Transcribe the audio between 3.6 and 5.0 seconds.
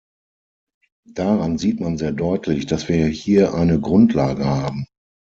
Grundlage haben.